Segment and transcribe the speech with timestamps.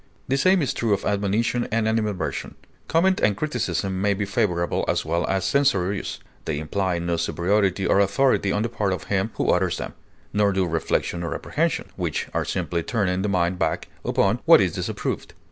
[0.27, 2.55] The same is true of admonition and animadversion.
[2.87, 7.99] Comment and criticism may be favorable as well as censorious; they imply no superiority or
[7.99, 9.93] authority on the part of him who utters them;
[10.33, 14.73] nor do reflection or reprehension, which are simply turning the mind back upon what is
[14.73, 15.35] disapproved.